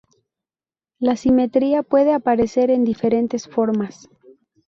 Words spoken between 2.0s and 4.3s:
aparecer en diferentes formas.